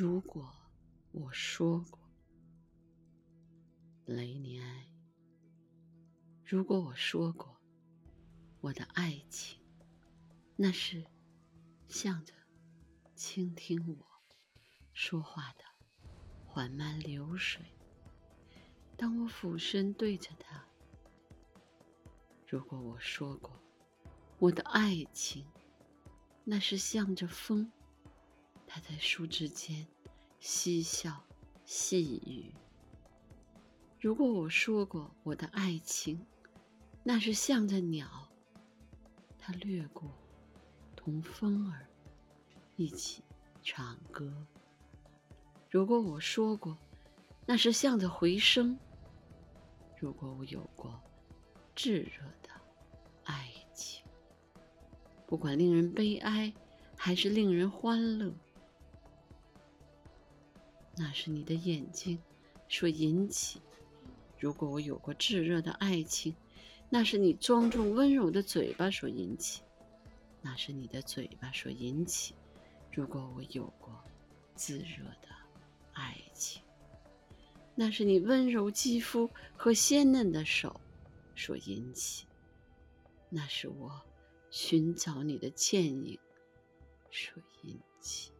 [0.00, 0.48] 如果
[1.10, 1.98] 我说过，
[4.06, 4.86] 雷尼埃，
[6.44, 7.60] 如果我说过，
[8.60, 9.60] 我的爱情，
[10.54, 11.04] 那是
[11.88, 12.32] 向着
[13.16, 14.06] 倾听我
[14.92, 15.64] 说话的
[16.46, 17.60] 缓慢流水。
[18.96, 20.64] 当我俯身对着他，
[22.46, 23.60] 如果我说过，
[24.38, 25.44] 我的爱情，
[26.44, 27.72] 那是向着风。
[28.70, 29.86] 他在树枝间
[30.38, 31.24] 嬉笑
[31.64, 32.54] 细语。
[33.98, 36.24] 如果我说过我的爱情，
[37.02, 38.28] 那是向着鸟，
[39.38, 40.12] 它掠过，
[40.94, 41.88] 同风儿
[42.76, 43.24] 一起
[43.62, 44.30] 唱歌。
[45.70, 46.76] 如果我说过，
[47.46, 48.78] 那是向着回声。
[49.98, 51.00] 如果我有过
[51.74, 52.50] 炙热的
[53.24, 54.04] 爱情，
[55.26, 56.52] 不管令人悲哀
[56.96, 58.32] 还是令人欢乐。
[60.98, 62.18] 那是你的眼睛
[62.68, 63.60] 所引起。
[64.38, 66.34] 如果我有过炙热的爱情，
[66.90, 69.62] 那是你庄重温柔的嘴巴所引起。
[70.40, 72.34] 那是你的嘴巴所引起。
[72.92, 74.02] 如果我有过
[74.56, 75.28] 炙热的
[75.92, 76.62] 爱情，
[77.74, 80.80] 那是你温柔肌肤和鲜嫩的手
[81.36, 82.26] 所引起。
[83.28, 84.00] 那是我
[84.50, 86.18] 寻找你的倩影
[87.10, 88.32] 所引起。